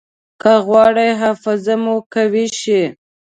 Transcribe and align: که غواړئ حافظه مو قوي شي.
که 0.41 0.51
غواړئ 0.65 1.09
حافظه 1.21 1.75
مو 1.83 1.95
قوي 2.13 2.45
شي. 2.59 2.81